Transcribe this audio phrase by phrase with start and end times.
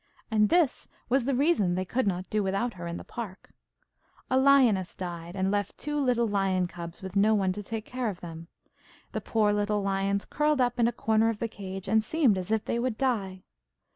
[0.31, 3.53] And this was the reason they could not do without her in the park.
[4.31, 8.09] A lioness died, and left two little lion cubs with no one to take care
[8.09, 8.47] of them.
[9.11, 12.49] The poor little lions curled up in a corner of the cage, and seemed as
[12.49, 13.43] if they would die.